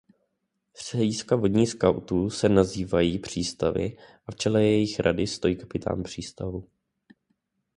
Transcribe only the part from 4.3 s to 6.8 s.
v čele jejich rady stojí kapitán přístavu.